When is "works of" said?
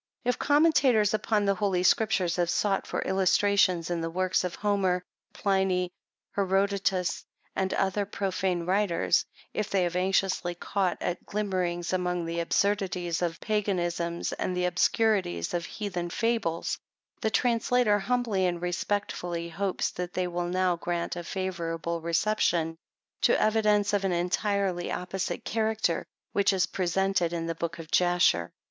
4.09-4.55